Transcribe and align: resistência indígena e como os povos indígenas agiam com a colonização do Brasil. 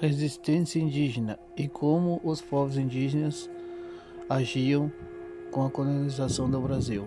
resistência 0.00 0.80
indígena 0.80 1.38
e 1.54 1.68
como 1.68 2.22
os 2.24 2.40
povos 2.40 2.78
indígenas 2.78 3.50
agiam 4.30 4.90
com 5.50 5.66
a 5.66 5.70
colonização 5.70 6.48
do 6.48 6.58
Brasil. 6.58 7.06